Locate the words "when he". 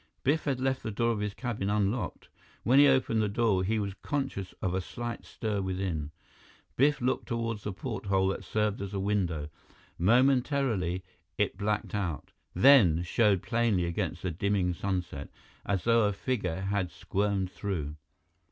2.63-2.87